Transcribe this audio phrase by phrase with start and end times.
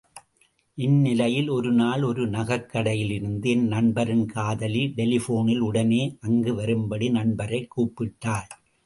[0.77, 8.47] இந்நிலையில் ஒருநாள் ஒரு நகைக் கடையிலிருந்து என் நண்பரின் காதலி டெலிபோனில் உடனே அங்கு வரும்படி நண்பரைக் கூப்பிட்டாள்.